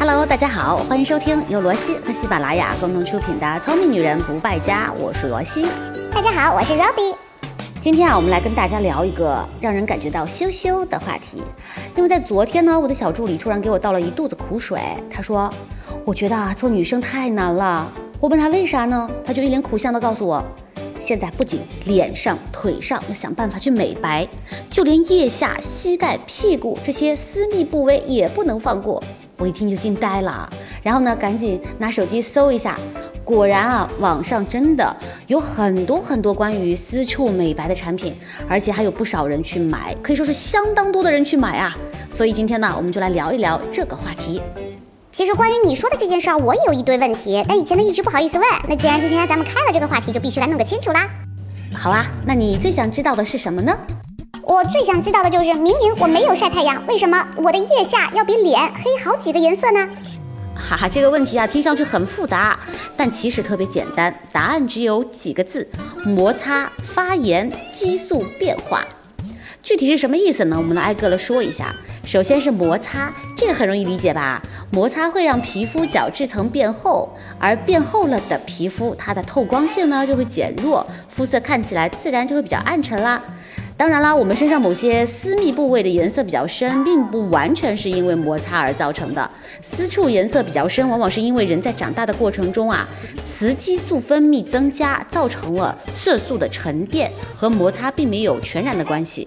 [0.00, 5.66] Hello，大家好，欢迎收听由罗西和喜马拉雅共同出品的《聪明女人不败家》，我是罗西。
[6.10, 7.14] 大家好，我是 Robbie。
[7.82, 11.42] 今天啊，我们来跟大家聊一个让人感觉到羞羞的话题。
[11.94, 14.80] 因为在昨天呢，我的小助理突然给我倒了一肚子苦水。
[15.10, 15.52] 他说
[16.06, 19.10] ：“我觉得啊，做女生太难了。”我问他为啥呢？
[19.22, 20.42] 他就一脸苦相的告诉我
[20.98, 24.28] ：“现在不仅脸上、腿上要想办法去美白，
[24.70, 29.04] 就连腋下、膝盖、屁股这些私密部位也不能放过。”
[29.40, 30.52] 我一听就惊呆了，
[30.82, 32.78] 然后呢，赶紧拿手机搜一下，
[33.24, 34.94] 果然啊，网上真的
[35.26, 38.14] 有很多很多关于私处美白的产品，
[38.50, 41.74] 而且还有不少人去买，可以说是相当多的人去买啊。
[42.12, 44.42] 所以今天呢，我们就来聊一聊这个话题。
[45.10, 48.46] 其实关于你说的这件事儿，我也有一堆问题，但以前呢一直不好意思问。
[48.68, 51.08] 那既然今天咱们开了这个话题，就必须来弄个清楚啦。
[51.72, 53.74] 好啊，那你最想知道的是什么呢？
[54.42, 59.88] 我最想知道的就是，明明我没有晒太阳，为什么我的腋下要比脸黑好几个颜色呢？
[60.54, 62.58] 哈哈，这个问题啊，听上去很复杂，
[62.96, 65.68] 但其实特别简单，答案只有几个字：
[66.04, 68.86] 摩擦、发炎、激素变化。
[69.62, 70.56] 具体是什么意思呢？
[70.56, 71.74] 我们来挨个了说一下。
[72.04, 74.42] 首先是摩擦，这个很容易理解吧？
[74.70, 83.22] 摩擦会让皮肤角质层变厚，而变厚了的皮肤，它的透光性呢就会减弱，肤色看起来自然就会比较暗沉啦。
[83.80, 89.30] 当然啦，我们身上某些私密部位的颜色比较深，并不完全是因为摩擦而造成的。
[89.62, 92.86] 私处颜色比较深，往往是因为人在长大的过程中啊，
[93.24, 99.26] 雌激素分泌增加，造成了色素的沉淀，和摩擦并没有全然的关系。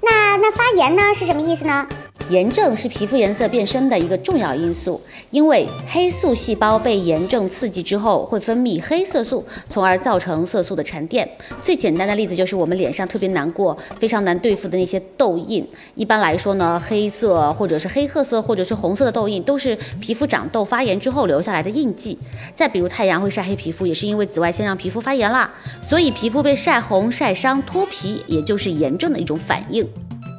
[0.00, 1.88] 那那发炎呢，是什么意思呢？
[2.28, 11.32] 炎症是皮肤颜色变深的一个重要因素，因为黑素细胞被炎症刺激之后会分泌黑色素，从而造成色素的沉淀。
[11.60, 15.68] 最简单的例子就是我们脸上特别难过、非常难对付的那些痘印。
[15.94, 22.18] 一般来说呢，黑色或者是黑褐色或者是红色的痘印都是皮肤长痘发炎之后留下来的印记。
[22.54, 25.52] 再比如太阳会晒黑皮肤，也是因为紫外线让皮肤发炎啦。
[25.82, 29.88] 所以皮肤被晒红、晒伤、脱皮，也就是炎症的一种反应。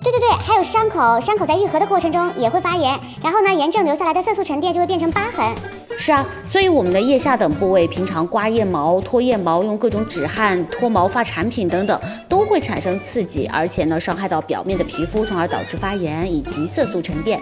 [0.01, 5.53] 对对对，还有伤口，伤口在愈合的过程中也会发炎，然后呢，炎症留下来的色素沉淀就会变成疤痕。
[5.97, 11.99] 是啊，所以我们的腋下等部位，平常刮腋毛、脱腋毛，用各种止汗、脱毛发产品等等，
[12.29, 17.41] 都会产生刺激，而且呢，伤害到表面的皮肤，从而导致发炎以及色素沉淀。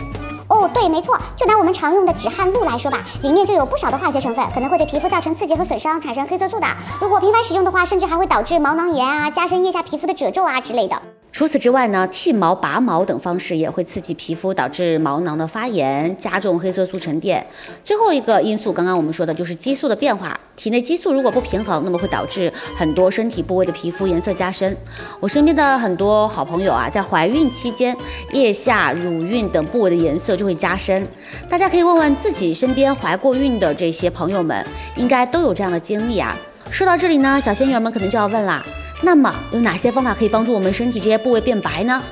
[0.49, 6.65] 哦，对，没错，就拿我们常用的止汗露来说吧，里面就有不少的化学成分，可能会对皮肤造成刺激和损伤，产生黑色素的。
[6.99, 10.99] 如果频繁使用的话，甚至还会导致毛囊炎啊，加深腋下皮肤的褶皱啊之类的。
[11.37, 17.45] 除此之外呢，剃毛、拔毛等方式也会刺激皮肤，导致毛囊的发炎，加重黑色素沉淀。
[17.85, 20.39] 最后一个因素，刚刚我们说的就是激素的变化。
[20.55, 24.77] 体内激素如果不平衡，那么会导致很多身体部位的皮肤颜色加深。
[25.19, 27.95] 我身边的很多好朋友啊，在怀孕期间，
[28.31, 31.07] 腋下、乳晕等部位的颜色就会加深。
[31.47, 34.65] 大家可以问问自己身边怀过孕的这些朋友们，
[34.95, 36.35] 应该都有这样的经历啊。
[36.71, 38.65] 说到这里呢，小仙女们可能就要问啦。
[39.01, 42.03] 那么有哪些方法可以帮助我们身体这些部位变白呢？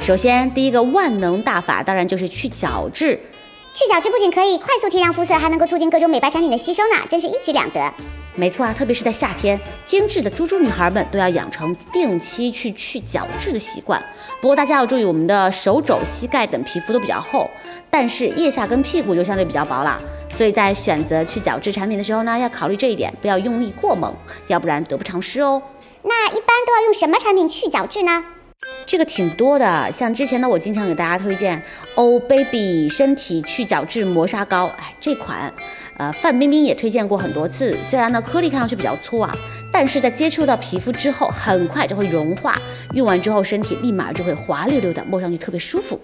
[0.00, 3.20] 首先，第一个万能大法当然就是去角质。
[3.74, 7.92] 去角质不仅可以快速提亮肤色，还能够促进各种美白产品的吸收呢，真是一举两得。
[8.34, 14.04] 没错啊，特别是在夏天，精致的猪猪女孩们都要养成定期去去角质的习惯。
[14.40, 17.50] 不过大家要注意，我们的手肘、膝盖等皮肤都比较厚，
[17.90, 20.00] 但是腋下跟屁股就相对比较薄了。
[20.34, 24.14] 所以在选择去角质产品的时候呢，要考虑这一点，不要用力过猛，
[24.46, 25.62] 要不然得不偿失哦。
[26.02, 28.24] 那一般都要用什么产品去角质呢？
[28.86, 31.62] 这个挺多的，像之前呢，我经常给大家推荐
[31.94, 35.54] Oh Baby 身体去角质磨砂膏，哎，这款，
[35.96, 37.78] 呃，范冰冰也推荐过很多次。
[37.88, 39.34] 虽然呢颗粒看上去比较粗啊，
[39.72, 42.58] 但是在接触到皮肤之后，很快就会融化，
[42.92, 46.00] 用完之后身体立马就会滑溜溜的，摸上去特别舒服。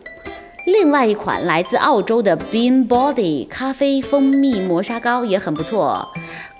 [0.64, 6.12] 另外一款来自澳洲的 Bean Body 咖啡蜂蜜磨砂膏也很不错，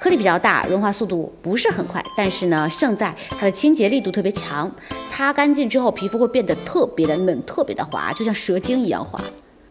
[0.06, 4.70] 颗粒比较大，融化速度不是很快，但是呢，胜在它的清洁力度特别强，
[5.08, 9.20] 擦干净之后皮肤会变得特别的嫩，特别的滑，就像蛇精一样滑。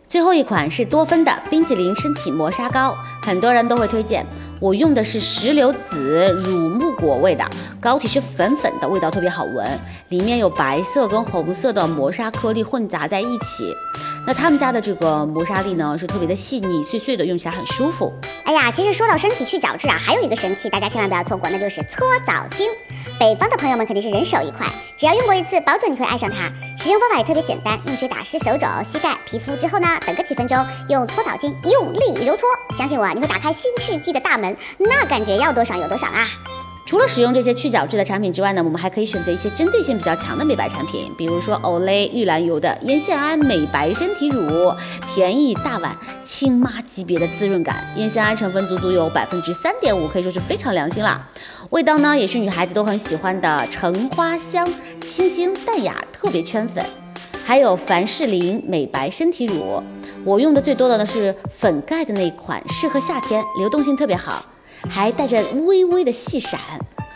[0.07, 4.25] 最后一款是多芬的冰淇淋身体磨砂膏，很多人都会推荐。
[4.61, 7.43] 我用的是石榴籽乳木果味的
[7.81, 9.79] 膏体，是粉粉的，味道特别好闻，
[10.09, 13.75] 里面有白色跟红色的磨砂颗粒混杂在一起。
[14.27, 18.13] 那他们家的这个磨砂粒呢，是特别的细腻，碎碎的，用起来很舒服。
[18.45, 22.69] 哎呀，其实说到身体去角质啊，还有一个神器，大家千万不要错过，那就是搓澡巾。
[23.19, 24.67] 北方的朋友们肯定是人手一块，
[24.97, 26.51] 只要用过一次，保准你会爱上它。
[26.77, 30.57] 使用方法也特别简单，用水打湿手肘、膝盖、皮肤之后呢，等个几分钟，
[30.89, 36.27] 用搓澡巾用力揉搓，相信我，你会打开新世纪的大门，那感觉要多爽有多爽啊！
[36.85, 44.75] 除了使用这些去角质的产品之外呢，我们还可以选择一些针对性比较强的美白产品，比如说 Olay 玉兰油的烟酰胺美白身体乳，
[45.15, 51.27] 便宜大碗，亲妈级别的滋润感，烟酰胺成分足足有百分之三点五，可以说是非常良心啦。
[51.71, 54.71] 味道呢也是女孩子都很喜欢的橙花香，
[55.03, 56.85] 清新淡雅，特别圈粉。
[57.43, 59.81] 还有凡士林美白身体乳，
[60.23, 64.45] 我用的最多的呢是粉盖的那款，适合夏天，流动性特别好。
[64.89, 66.59] 还带着微微的细闪，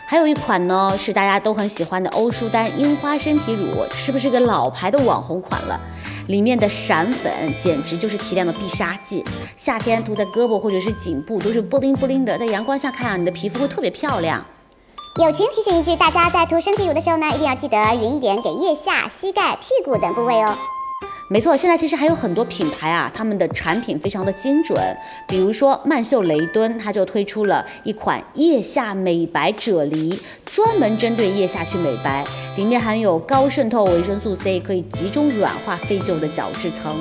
[0.08, 5.80] 还有一款呢是大家都很喜欢的欧舒丹樱花身体乳，是不是个老牌的网红款了？
[6.28, 9.26] 里面的闪粉简直就是提亮的必杀技，
[9.58, 14.46] 夏天涂在胳膊或者是颈部都是布灵布灵的，在阳光下看啊，你的皮肤会特别漂亮。
[15.20, 20.56] 友情提醒一句，大家在涂身体乳的时候呢，一定要记得匀一点给腋下、膝盖、屁股等部位哦。
[21.32, 24.98] 没错，现在其实还有很多品牌啊，他们的产品非常的精准。
[25.28, 30.18] 比如说曼秀雷敦，它就推出了一款腋下美白啫喱，
[30.52, 32.26] 专门针对腋下去美白，
[32.58, 36.96] 里面含有高渗透维生素 C，可以集中软化废旧的角质层。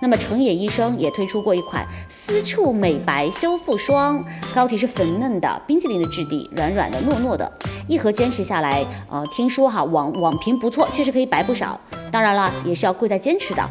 [0.00, 7.52] 那么成野医生也推出过一款私处美白修复霜，膏体是粉嫩的冰淇淋的质地，软软的糯糯的，
[7.86, 11.80] 一盒坚持下来，呃，听说哈网网评不错，确实可以白不少。
[12.10, 13.68] 当然了，也是要贵在坚持的。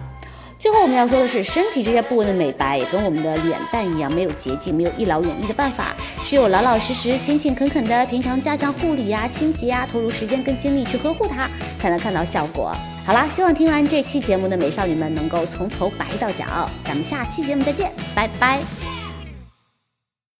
[0.61, 11.49] 最后我们要说的是，身体这些部位的美白也跟我们的脸蛋一样，没有捷径，没有一劳永逸的办法，只有老老实实、勤勤恳恳的平常加强护理呀、清洁呀，投入时间跟精力去呵护它，
[11.79, 12.71] 才能看到效果。
[13.03, 16.69] 好啦，希望听完这期节目的美少女们能够从头白到脚。
[16.85, 19.00] 咱们下期节目再见，拜拜。